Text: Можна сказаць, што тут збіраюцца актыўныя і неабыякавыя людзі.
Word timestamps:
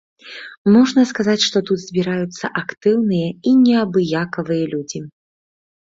Можна 0.75 1.01
сказаць, 1.09 1.43
што 1.49 1.57
тут 1.67 1.83
збіраюцца 1.83 2.45
актыўныя 2.63 3.27
і 3.53 3.57
неабыякавыя 3.65 4.63
людзі. 4.77 4.99